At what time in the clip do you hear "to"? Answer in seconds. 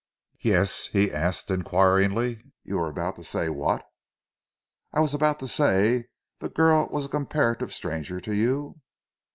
3.17-3.23, 5.41-5.47, 8.19-8.33